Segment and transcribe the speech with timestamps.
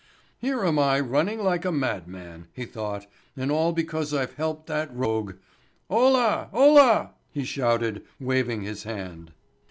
[0.39, 3.05] "Here am I running like a madman," he thought,
[3.37, 5.35] "and all because I've helped that rogue!
[5.91, 9.31] Ola, Ola!" he shouted, waving his hand.